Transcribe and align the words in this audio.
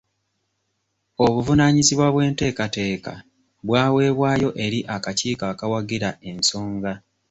Obuvunaanyizibwa 1.25 2.07
bw'enteekateeka 2.13 3.13
bwaweebwayo 3.67 4.49
eri 4.65 4.79
akakiiko 4.95 5.43
akawagira 5.53 6.09
ensonga. 6.29 6.91